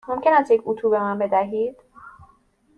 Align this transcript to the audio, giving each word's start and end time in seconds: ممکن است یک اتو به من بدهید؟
ممکن 0.07 0.33
است 0.33 0.51
یک 0.51 0.61
اتو 0.65 0.89
به 0.89 0.99
من 0.99 1.17
بدهید؟ 1.17 1.75